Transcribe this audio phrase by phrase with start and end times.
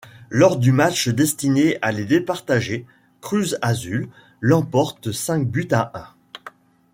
[0.31, 2.87] Lors du match destiné à les départager,
[3.21, 6.07] Cruz Azul l'emporte cinq buts à un.